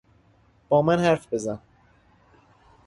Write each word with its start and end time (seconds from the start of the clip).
با 0.69 0.81
من 0.81 0.99
حرف 0.99 1.33
بزن! 1.33 1.59